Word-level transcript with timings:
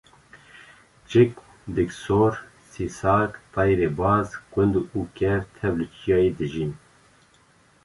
çik, 1.09 1.31
dîksor, 1.73 2.33
sîsark, 2.71 3.33
teyrê 3.53 3.89
baz, 3.99 4.27
kund 4.53 4.73
û 4.97 4.99
kew 5.17 5.35
tev 5.57 5.73
li 5.79 5.87
çiyayê 5.95 6.31
dijîn 6.39 6.71